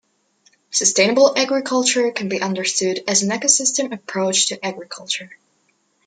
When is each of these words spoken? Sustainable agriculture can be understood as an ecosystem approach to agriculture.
Sustainable 0.71 1.37
agriculture 1.37 2.11
can 2.11 2.27
be 2.27 2.41
understood 2.41 3.01
as 3.07 3.21
an 3.21 3.29
ecosystem 3.29 3.93
approach 3.93 4.47
to 4.47 4.65
agriculture. 4.65 5.29